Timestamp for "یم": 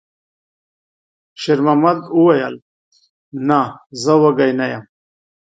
4.71-4.83